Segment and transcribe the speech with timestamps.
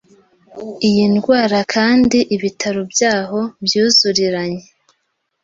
[0.87, 4.65] iyi ndwara, kandi ibitaro byaho "byuzuriranye".